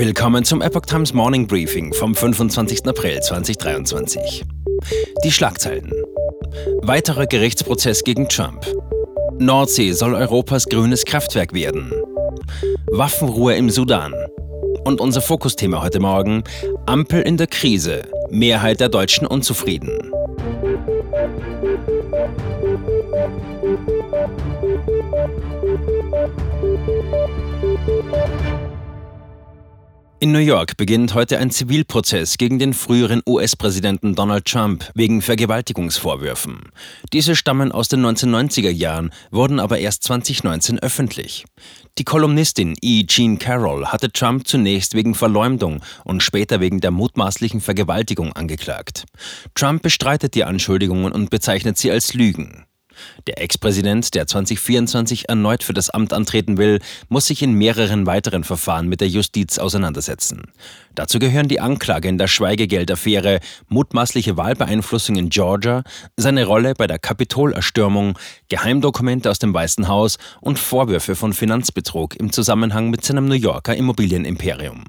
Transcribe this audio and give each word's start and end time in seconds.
Willkommen 0.00 0.46
zum 0.46 0.62
Epoch 0.62 0.86
Times 0.86 1.12
Morning 1.12 1.46
Briefing 1.46 1.92
vom 1.92 2.14
25. 2.14 2.86
April 2.86 3.20
2023. 3.20 4.46
Die 5.22 5.30
Schlagzeilen. 5.30 5.92
Weiterer 6.80 7.26
Gerichtsprozess 7.26 8.02
gegen 8.02 8.26
Trump. 8.26 8.64
Nordsee 9.38 9.92
soll 9.92 10.14
Europas 10.14 10.64
grünes 10.64 11.04
Kraftwerk 11.04 11.52
werden. 11.52 11.92
Waffenruhe 12.90 13.56
im 13.56 13.68
Sudan. 13.68 14.14
Und 14.86 15.02
unser 15.02 15.20
Fokusthema 15.20 15.82
heute 15.82 16.00
Morgen: 16.00 16.44
Ampel 16.86 17.20
in 17.20 17.36
der 17.36 17.48
Krise. 17.48 18.00
Mehrheit 18.30 18.80
der 18.80 18.88
Deutschen 18.88 19.26
unzufrieden. 19.26 20.10
In 30.22 30.32
New 30.32 30.38
York 30.38 30.76
beginnt 30.76 31.14
heute 31.14 31.38
ein 31.38 31.50
Zivilprozess 31.50 32.36
gegen 32.36 32.58
den 32.58 32.74
früheren 32.74 33.22
US-Präsidenten 33.26 34.14
Donald 34.14 34.44
Trump 34.44 34.84
wegen 34.94 35.22
Vergewaltigungsvorwürfen. 35.22 36.60
Diese 37.14 37.34
stammen 37.34 37.72
aus 37.72 37.88
den 37.88 38.04
1990er 38.04 38.68
Jahren, 38.68 39.12
wurden 39.30 39.58
aber 39.58 39.78
erst 39.78 40.04
2019 40.04 40.78
öffentlich. 40.78 41.46
Die 41.96 42.04
Kolumnistin 42.04 42.76
E. 42.82 43.04
Jean 43.06 43.38
Carroll 43.38 43.86
hatte 43.86 44.12
Trump 44.12 44.46
zunächst 44.46 44.94
wegen 44.94 45.14
Verleumdung 45.14 45.80
und 46.04 46.22
später 46.22 46.60
wegen 46.60 46.82
der 46.82 46.90
mutmaßlichen 46.90 47.62
Vergewaltigung 47.62 48.34
angeklagt. 48.34 49.06
Trump 49.54 49.80
bestreitet 49.80 50.34
die 50.34 50.44
Anschuldigungen 50.44 51.12
und 51.12 51.30
bezeichnet 51.30 51.78
sie 51.78 51.90
als 51.90 52.12
Lügen. 52.12 52.66
Der 53.26 53.40
Ex-Präsident, 53.40 54.14
der 54.14 54.26
2024 54.26 55.28
erneut 55.28 55.62
für 55.62 55.72
das 55.72 55.90
Amt 55.90 56.12
antreten 56.12 56.56
will, 56.56 56.80
muss 57.08 57.26
sich 57.26 57.42
in 57.42 57.52
mehreren 57.52 58.06
weiteren 58.06 58.44
Verfahren 58.44 58.88
mit 58.88 59.00
der 59.00 59.08
Justiz 59.08 59.58
auseinandersetzen. 59.58 60.52
Dazu 60.94 61.18
gehören 61.18 61.48
die 61.48 61.60
Anklage 61.60 62.08
in 62.08 62.18
der 62.18 62.26
Schweigegeldaffäre, 62.26 63.40
mutmaßliche 63.68 64.36
Wahlbeeinflussung 64.36 65.16
in 65.16 65.30
Georgia, 65.30 65.82
seine 66.16 66.44
Rolle 66.44 66.74
bei 66.74 66.86
der 66.86 66.98
Kapitolerstürmung, 66.98 68.18
Geheimdokumente 68.48 69.30
aus 69.30 69.38
dem 69.38 69.54
Weißen 69.54 69.88
Haus 69.88 70.18
und 70.40 70.58
Vorwürfe 70.58 71.14
von 71.14 71.32
Finanzbetrug 71.32 72.16
im 72.16 72.32
Zusammenhang 72.32 72.90
mit 72.90 73.04
seinem 73.04 73.26
New 73.26 73.34
Yorker 73.34 73.74
Immobilienimperium. 73.74 74.84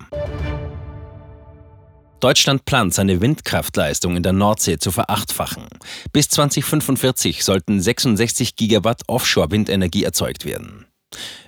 Deutschland 2.21 2.65
plant, 2.65 2.93
seine 2.93 3.19
Windkraftleistung 3.19 4.15
in 4.15 4.23
der 4.23 4.31
Nordsee 4.31 4.77
zu 4.77 4.91
verachtfachen. 4.91 5.65
Bis 6.13 6.29
2045 6.29 7.43
sollten 7.43 7.81
66 7.81 8.55
Gigawatt 8.55 9.01
Offshore-Windenergie 9.07 10.03
erzeugt 10.03 10.45
werden. 10.45 10.85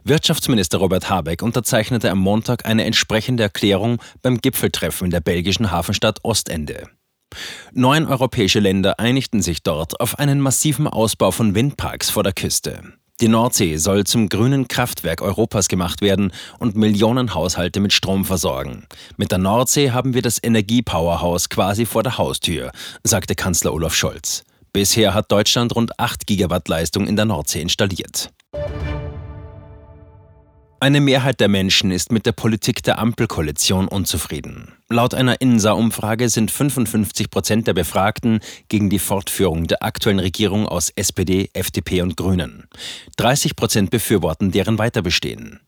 Wirtschaftsminister 0.04 0.80
Robert 0.80 1.10
Habeck 1.10 1.42
unterzeichnete 1.42 2.10
am 2.10 2.20
Montag 2.20 2.66
eine 2.66 2.86
entsprechende 2.86 3.44
Erklärung 3.44 4.02
beim 4.22 4.40
Gipfeltreffen 4.40 5.06
in 5.06 5.12
der 5.12 5.22
belgischen 5.22 5.72
Hafenstadt 5.72 6.20
Ostende. 6.24 6.90
Neun 7.72 8.06
europäische 8.06 8.60
Länder 8.60 9.00
einigten 9.00 9.42
sich 9.42 9.64
dort 9.64 10.00
auf 10.00 10.20
einen 10.20 10.42
massiven 10.42 10.88
Ausbau 10.88 11.32
von 11.32 11.56
Windparks 11.56 12.10
vor 12.10 12.24
der 12.24 12.34
Küste. 12.34 12.94
Die 13.22 13.28
Nordsee 13.28 13.78
soll 13.78 14.06
zum 14.06 14.28
grünen 14.28 14.68
Kraftwerk 14.68 15.22
Europas 15.22 15.68
gemacht 15.68 16.02
werden 16.02 16.34
und 16.58 16.76
Millionen 16.76 17.36
Haushalte 17.36 17.80
mit 17.80 17.94
Strom 17.94 18.26
versorgen. 18.26 18.88
Mit 19.18 19.32
der 19.32 19.38
Nordsee 19.38 19.92
haben 19.92 20.16
wir 20.16 20.24
das 20.24 20.42
Energiepowerhaus 20.42 21.50
quasi 21.50 21.86
vor 21.86 22.02
der 22.02 22.18
Haustür, 22.18 22.72
sagte 23.04 23.36
Kanzler 23.36 23.74
Olaf 23.74 23.94
Scholz. 23.94 24.44
Bisher 24.74 25.14
hat 25.14 25.32
Deutschland 25.32 25.76
rund 25.76 26.00
8 26.00 26.26
Gigawatt 26.26 26.68
Leistung 26.68 27.06
in 27.06 27.16
der 27.16 27.26
Nordsee 27.26 27.62
installiert. 27.62 28.32
Eine 30.84 31.00
Mehrheit 31.00 31.40
der 31.40 31.48
Menschen 31.48 31.92
ist 31.92 32.12
mit 32.12 32.26
der 32.26 32.34
Politik 32.34 32.84
der 32.84 33.00
Ampelkoalition 33.00 33.88
unzufrieden. 33.88 34.74
Laut 34.90 35.14
einer 35.14 35.40
INSA-Umfrage 35.40 36.28
sind 36.28 36.52
55 36.52 37.30
Prozent 37.30 37.68
der 37.68 37.74
Befragten 37.74 38.42
gegen 38.68 38.90
die 38.90 39.00
Fortführung 39.00 39.66
der 39.68 39.82
aktuellen 39.82 40.20
Regierung 40.20 40.68
aus 40.68 40.90
SPD, 40.90 41.50
FDP 41.54 42.02
und 42.02 42.18
Grünen. 42.18 42.66
30 43.16 43.56
Prozent 43.56 43.92
befürworten 43.92 44.52
deren 44.52 44.78
Weiterbestehen. 44.78 45.62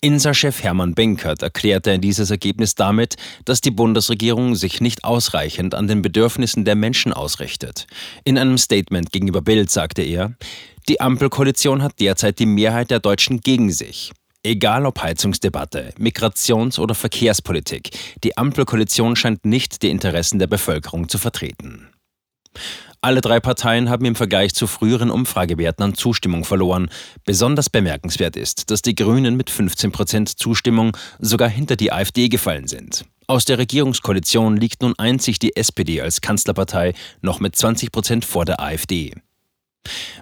INSA-Chef 0.00 0.62
Hermann 0.62 0.94
Benkert 0.94 1.42
erklärte 1.42 1.98
dieses 1.98 2.30
Ergebnis 2.30 2.74
damit, 2.74 3.16
dass 3.44 3.60
die 3.60 3.70
Bundesregierung 3.70 4.54
sich 4.54 4.80
nicht 4.80 5.04
ausreichend 5.04 5.74
an 5.74 5.88
den 5.88 6.00
Bedürfnissen 6.00 6.64
der 6.64 6.74
Menschen 6.74 7.12
ausrichtet. 7.12 7.86
In 8.24 8.38
einem 8.38 8.56
Statement 8.56 9.12
gegenüber 9.12 9.42
Bild 9.42 9.70
sagte 9.70 10.00
er, 10.00 10.32
die 10.88 11.02
Ampelkoalition 11.02 11.82
hat 11.82 12.00
derzeit 12.00 12.38
die 12.38 12.46
Mehrheit 12.46 12.90
der 12.90 12.98
Deutschen 12.98 13.42
gegen 13.42 13.70
sich. 13.70 14.10
Egal 14.44 14.86
ob 14.86 15.00
Heizungsdebatte, 15.00 15.94
Migrations- 15.98 16.80
oder 16.80 16.96
Verkehrspolitik, 16.96 17.90
die 18.24 18.36
Ampelkoalition 18.36 19.14
scheint 19.14 19.44
nicht 19.44 19.82
die 19.82 19.90
Interessen 19.90 20.40
der 20.40 20.48
Bevölkerung 20.48 21.08
zu 21.08 21.18
vertreten. 21.18 21.88
Alle 23.00 23.20
drei 23.20 23.38
Parteien 23.38 23.88
haben 23.88 24.04
im 24.04 24.16
Vergleich 24.16 24.52
zu 24.52 24.66
früheren 24.66 25.10
Umfragewerten 25.10 25.84
an 25.84 25.94
Zustimmung 25.94 26.44
verloren. 26.44 26.90
Besonders 27.24 27.70
bemerkenswert 27.70 28.36
ist, 28.36 28.70
dass 28.72 28.82
die 28.82 28.96
Grünen 28.96 29.36
mit 29.36 29.48
15 29.48 29.92
Prozent 29.92 30.28
Zustimmung 30.28 30.96
sogar 31.20 31.48
hinter 31.48 31.76
die 31.76 31.92
AfD 31.92 32.28
gefallen 32.28 32.66
sind. 32.66 33.04
Aus 33.28 33.44
der 33.44 33.58
Regierungskoalition 33.58 34.56
liegt 34.56 34.82
nun 34.82 34.94
einzig 34.98 35.38
die 35.38 35.56
SPD 35.56 36.00
als 36.00 36.20
Kanzlerpartei 36.20 36.94
noch 37.20 37.38
mit 37.38 37.54
20 37.54 37.92
Prozent 37.92 38.24
vor 38.24 38.44
der 38.44 38.60
AfD. 38.60 39.12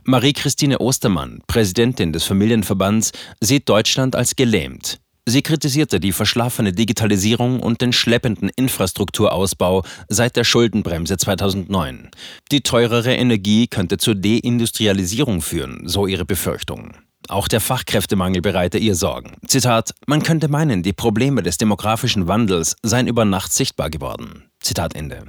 Marie-Christine 0.05 0.79
Ostermann, 0.79 1.41
Präsidentin 1.47 2.13
des 2.13 2.25
Familienverbands, 2.25 3.13
sieht 3.41 3.69
Deutschland 3.69 4.17
als 4.17 4.35
gelähmt. 4.35 5.01
Sie 5.27 5.43
kritisierte 5.43 6.01
die 6.01 6.13
verschlafene 6.13 6.73
Digitalisierung 6.73 7.61
und 7.61 7.81
den 7.81 7.93
schleppenden 7.93 8.51
Infrastrukturausbau 8.57 9.85
seit 10.09 10.35
der 10.35 10.45
Schuldenbremse 10.45 11.17
2009. 11.17 12.11
Die 12.51 12.63
teurere 12.63 13.15
Energie 13.15 13.69
könnte 13.69 13.99
zur 13.99 14.17
Deindustrialisierung 14.17 15.43
führen, 15.43 15.83
so 15.85 16.07
ihre 16.07 16.25
Befürchtung. 16.25 16.95
Auch 17.29 17.47
der 17.47 17.61
Fachkräftemangel 17.61 18.43
bereite 18.43 18.79
ihr 18.79 18.97
Sorgen. 18.97 19.37
Zitat: 19.47 19.93
Man 20.09 20.25
könnte 20.25 20.49
meinen, 20.49 20.83
die 20.83 20.93
Probleme 20.93 21.45
des 21.45 21.59
demografischen 21.59 22.27
Wandels 22.27 22.75
seien 22.83 23.07
über 23.07 23.25
Nacht 23.25 23.53
sichtbar 23.53 23.91
geworden. 23.91 24.51
Zitat 24.59 24.97
Ende. 24.97 25.27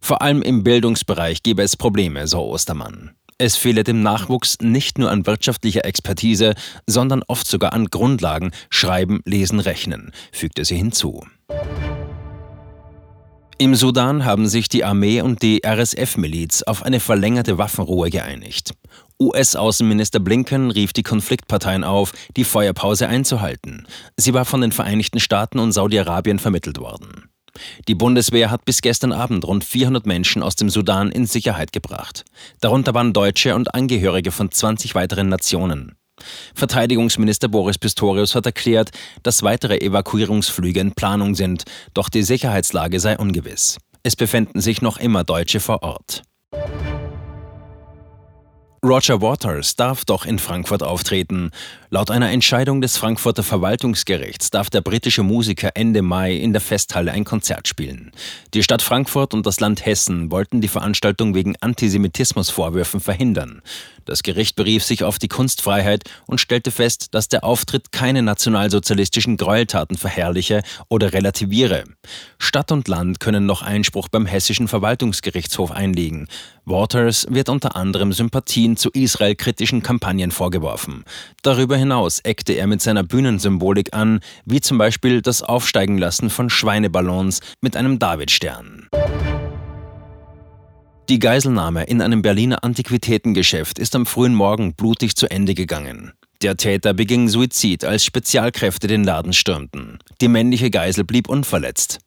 Vor 0.00 0.22
allem 0.22 0.42
im 0.42 0.64
Bildungsbereich 0.64 1.44
gebe 1.44 1.62
es 1.62 1.76
Probleme, 1.76 2.26
so 2.26 2.40
Ostermann. 2.40 3.12
Es 3.40 3.56
fehle 3.56 3.84
dem 3.84 4.02
Nachwuchs 4.02 4.58
nicht 4.60 4.98
nur 4.98 5.12
an 5.12 5.24
wirtschaftlicher 5.24 5.84
Expertise, 5.84 6.54
sondern 6.88 7.22
oft 7.28 7.46
sogar 7.46 7.72
an 7.72 7.86
Grundlagen 7.86 8.50
Schreiben, 8.68 9.20
Lesen, 9.24 9.60
Rechnen, 9.60 10.10
fügte 10.32 10.64
sie 10.64 10.74
hinzu. 10.74 11.24
Im 13.56 13.76
Sudan 13.76 14.24
haben 14.24 14.48
sich 14.48 14.68
die 14.68 14.82
Armee 14.84 15.20
und 15.20 15.42
die 15.42 15.62
RSF-Miliz 15.64 16.64
auf 16.64 16.82
eine 16.82 16.98
verlängerte 16.98 17.58
Waffenruhe 17.58 18.10
geeinigt. 18.10 18.72
US-Außenminister 19.20 20.18
Blinken 20.18 20.72
rief 20.72 20.92
die 20.92 21.04
Konfliktparteien 21.04 21.84
auf, 21.84 22.12
die 22.36 22.44
Feuerpause 22.44 23.08
einzuhalten. 23.08 23.86
Sie 24.16 24.34
war 24.34 24.46
von 24.46 24.60
den 24.60 24.72
Vereinigten 24.72 25.20
Staaten 25.20 25.60
und 25.60 25.70
Saudi-Arabien 25.70 26.40
vermittelt 26.40 26.78
worden. 26.78 27.27
Die 27.88 27.94
Bundeswehr 27.94 28.50
hat 28.50 28.64
bis 28.64 28.80
gestern 28.80 29.12
Abend 29.12 29.46
rund 29.46 29.64
400 29.64 30.06
Menschen 30.06 30.42
aus 30.42 30.56
dem 30.56 30.70
Sudan 30.70 31.10
in 31.10 31.26
Sicherheit 31.26 31.72
gebracht. 31.72 32.24
Darunter 32.60 32.94
waren 32.94 33.12
Deutsche 33.12 33.54
und 33.54 33.74
Angehörige 33.74 34.30
von 34.30 34.50
20 34.50 34.94
weiteren 34.94 35.28
Nationen. 35.28 35.96
Verteidigungsminister 36.54 37.48
Boris 37.48 37.78
Pistorius 37.78 38.34
hat 38.34 38.46
erklärt, 38.46 38.90
dass 39.22 39.42
weitere 39.42 39.78
Evakuierungsflüge 39.78 40.80
in 40.80 40.92
Planung 40.92 41.34
sind, 41.34 41.64
doch 41.94 42.08
die 42.08 42.22
Sicherheitslage 42.22 43.00
sei 43.00 43.16
ungewiss. 43.16 43.78
Es 44.02 44.16
befänden 44.16 44.60
sich 44.60 44.82
noch 44.82 44.98
immer 44.98 45.24
Deutsche 45.24 45.60
vor 45.60 45.82
Ort. 45.82 46.22
Roger 48.84 49.20
Waters 49.20 49.74
darf 49.74 50.04
doch 50.04 50.24
in 50.24 50.38
Frankfurt 50.38 50.84
auftreten. 50.84 51.50
Laut 51.90 52.12
einer 52.12 52.30
Entscheidung 52.30 52.80
des 52.80 52.96
Frankfurter 52.96 53.42
Verwaltungsgerichts 53.42 54.50
darf 54.50 54.70
der 54.70 54.82
britische 54.82 55.24
Musiker 55.24 55.70
Ende 55.74 56.00
Mai 56.00 56.36
in 56.36 56.52
der 56.52 56.60
Festhalle 56.60 57.10
ein 57.10 57.24
Konzert 57.24 57.66
spielen. 57.66 58.12
Die 58.54 58.62
Stadt 58.62 58.82
Frankfurt 58.82 59.34
und 59.34 59.46
das 59.46 59.58
Land 59.58 59.84
Hessen 59.84 60.30
wollten 60.30 60.60
die 60.60 60.68
Veranstaltung 60.68 61.34
wegen 61.34 61.56
Antisemitismusvorwürfen 61.60 63.00
verhindern. 63.00 63.62
Das 64.04 64.22
Gericht 64.22 64.54
berief 64.54 64.84
sich 64.84 65.02
auf 65.02 65.18
die 65.18 65.28
Kunstfreiheit 65.28 66.04
und 66.26 66.40
stellte 66.40 66.70
fest, 66.70 67.14
dass 67.14 67.28
der 67.28 67.44
Auftritt 67.44 67.90
keine 67.90 68.22
nationalsozialistischen 68.22 69.36
Gräueltaten 69.36 69.98
verherrliche 69.98 70.62
oder 70.88 71.12
relativiere. 71.12 71.84
Stadt 72.38 72.70
und 72.70 72.86
Land 72.88 73.20
können 73.20 73.44
noch 73.44 73.62
Einspruch 73.62 74.08
beim 74.08 74.24
hessischen 74.24 74.68
Verwaltungsgerichtshof 74.68 75.72
einlegen. 75.72 76.28
Waters 76.64 77.26
wird 77.30 77.48
unter 77.48 77.76
anderem 77.76 78.12
Sympathien 78.12 78.67
zu 78.76 78.90
israelkritischen 78.90 79.82
Kampagnen 79.82 80.30
vorgeworfen. 80.30 81.04
Darüber 81.42 81.76
hinaus 81.76 82.20
eckte 82.20 82.52
er 82.52 82.66
mit 82.66 82.82
seiner 82.82 83.02
Bühnensymbolik 83.02 83.94
an, 83.94 84.20
wie 84.44 84.60
zum 84.60 84.78
Beispiel 84.78 85.22
das 85.22 85.42
Aufsteigenlassen 85.42 86.30
von 86.30 86.50
Schweineballons 86.50 87.40
mit 87.60 87.76
einem 87.76 87.98
Davidstern. 87.98 88.88
Die 91.08 91.18
Geiselnahme 91.18 91.84
in 91.84 92.02
einem 92.02 92.20
Berliner 92.20 92.62
Antiquitätengeschäft 92.64 93.78
ist 93.78 93.96
am 93.96 94.04
frühen 94.04 94.34
Morgen 94.34 94.74
blutig 94.74 95.16
zu 95.16 95.30
Ende 95.30 95.54
gegangen. 95.54 96.12
Der 96.40 96.56
Täter 96.56 96.94
beging 96.94 97.28
Suizid, 97.28 97.84
als 97.84 98.04
Spezialkräfte 98.04 98.86
den 98.86 99.02
Laden 99.02 99.32
stürmten. 99.32 99.98
Die 100.20 100.28
männliche 100.28 100.70
Geisel 100.70 101.02
blieb 101.02 101.28
unverletzt. 101.28 101.98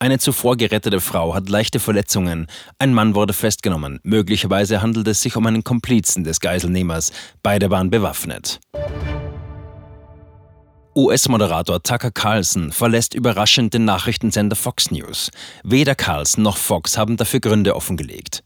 Eine 0.00 0.18
zuvor 0.18 0.56
gerettete 0.56 1.00
Frau 1.00 1.34
hat 1.34 1.48
leichte 1.48 1.78
Verletzungen. 1.78 2.48
Ein 2.80 2.92
Mann 2.92 3.14
wurde 3.14 3.32
festgenommen. 3.32 4.00
Möglicherweise 4.02 4.82
handelt 4.82 5.06
es 5.06 5.22
sich 5.22 5.36
um 5.36 5.46
einen 5.46 5.62
Komplizen 5.62 6.24
des 6.24 6.40
Geiselnehmers. 6.40 7.12
Beide 7.44 7.70
waren 7.70 7.88
bewaffnet. 7.88 8.58
US-Moderator 10.96 11.80
Tucker 11.80 12.10
Carlson 12.10 12.72
verlässt 12.72 13.14
überraschend 13.14 13.72
den 13.72 13.84
Nachrichtensender 13.84 14.56
Fox 14.56 14.90
News. 14.90 15.30
Weder 15.62 15.94
Carlson 15.94 16.42
noch 16.42 16.56
Fox 16.56 16.98
haben 16.98 17.16
dafür 17.16 17.38
Gründe 17.38 17.76
offengelegt. 17.76 18.42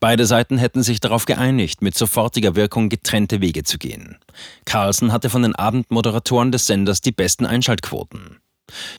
Beide 0.00 0.26
Seiten 0.26 0.58
hätten 0.58 0.82
sich 0.82 1.00
darauf 1.00 1.24
geeinigt, 1.24 1.82
mit 1.82 1.96
sofortiger 1.96 2.56
Wirkung 2.56 2.88
getrennte 2.88 3.40
Wege 3.40 3.64
zu 3.64 3.78
gehen. 3.78 4.18
Carlson 4.64 5.12
hatte 5.12 5.30
von 5.30 5.42
den 5.42 5.54
Abendmoderatoren 5.54 6.52
des 6.52 6.66
Senders 6.66 7.00
die 7.00 7.12
besten 7.12 7.46
Einschaltquoten. 7.46 8.38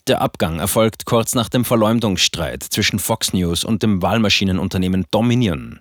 Der 0.08 0.22
Abgang 0.22 0.60
erfolgt 0.60 1.06
kurz 1.06 1.36
nach 1.36 1.50
dem 1.50 1.66
Verleumdungsstreit 1.66 2.64
zwischen 2.64 3.00
Fox 3.00 3.34
News 3.34 3.64
und 3.64 3.84
dem 3.84 4.02
Wahlmaschinenunternehmen 4.02 5.06
Dominion. 5.12 5.80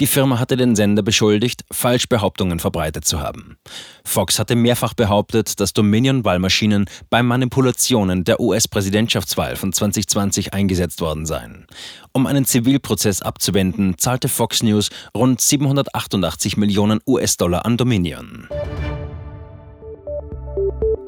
Die 0.00 0.06
Firma 0.06 0.38
hatte 0.38 0.56
den 0.56 0.76
Sender 0.76 1.02
beschuldigt, 1.02 1.64
Falschbehauptungen 1.70 2.58
verbreitet 2.58 3.04
zu 3.04 3.20
haben. 3.20 3.56
Fox 4.04 4.38
hatte 4.38 4.56
mehrfach 4.56 4.94
behauptet, 4.94 5.60
dass 5.60 5.72
Dominion-Wahlmaschinen 5.72 6.86
bei 7.10 7.22
Manipulationen 7.22 8.24
der 8.24 8.40
US-Präsidentschaftswahl 8.40 9.56
von 9.56 9.72
2020 9.72 10.52
eingesetzt 10.52 11.00
worden 11.00 11.26
seien. 11.26 11.66
Um 12.12 12.26
einen 12.26 12.44
Zivilprozess 12.44 13.22
abzuwenden, 13.22 13.96
zahlte 13.98 14.28
Fox 14.28 14.62
News 14.62 14.90
rund 15.16 15.40
788 15.40 16.56
Millionen 16.56 17.00
US-Dollar 17.06 17.64
an 17.64 17.76
Dominion. 17.76 18.48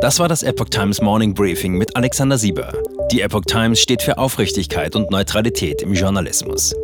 Das 0.01 0.21
war 0.21 0.29
das 0.29 0.43
Epoch 0.43 0.69
Times 0.69 1.01
Morning 1.01 1.35
Briefing 1.35 1.79
mit 1.79 1.97
Alexander 1.97 2.39
Sieber. 2.39 2.73
Die 3.13 3.21
Epoch 3.21 3.45
Times 3.47 3.81
steht 3.81 4.03
für 4.03 4.19
Aufrichtigkeit 4.19 4.97
und 4.97 5.11
Neutralität 5.11 5.81
im 5.81 5.95
Journalismus. 5.95 6.75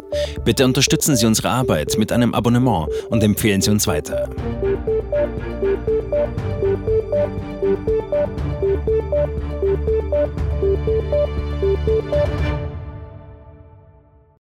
Bitte 0.45 0.65
unterstützen 0.65 1.17
Sie 1.17 1.27
unsere 1.27 1.51
Arbeit 1.51 1.99
mit 1.99 2.13
einem 2.13 2.33
Abonnement 2.33 2.89
und 3.11 3.25
empfehlen 3.25 3.61
Sie 3.61 3.71
uns 3.71 3.87
weiter. 3.89 4.29